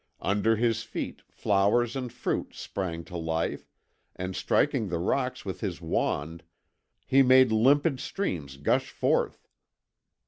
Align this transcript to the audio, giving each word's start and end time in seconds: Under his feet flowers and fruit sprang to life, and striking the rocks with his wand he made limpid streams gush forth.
Under 0.23 0.55
his 0.55 0.81
feet 0.81 1.21
flowers 1.29 1.95
and 1.95 2.11
fruit 2.11 2.55
sprang 2.55 3.03
to 3.03 3.15
life, 3.15 3.69
and 4.15 4.35
striking 4.35 4.87
the 4.89 4.97
rocks 4.97 5.45
with 5.45 5.59
his 5.61 5.79
wand 5.79 6.41
he 7.05 7.21
made 7.21 7.51
limpid 7.51 7.99
streams 7.99 8.57
gush 8.57 8.89
forth. 8.89 9.47